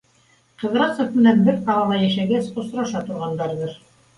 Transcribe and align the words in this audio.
Ҡыҙрасов 0.61 1.11
менән 1.17 1.45
бер 1.49 1.59
ҡалала 1.67 1.99
йәшәгәс, 2.07 2.51
осраша 2.63 3.07
торғандарҙыр. 3.11 3.79